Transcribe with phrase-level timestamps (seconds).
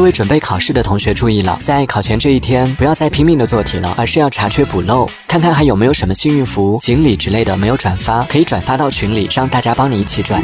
[0.00, 10.40] 各位准备考试的同学注意了在考前这一天不要再拼命的做题了而是要查缺补漏看看还有没有什么幸运符锦鲤之类的没有转发可以转发到群里让大家帮你一起转。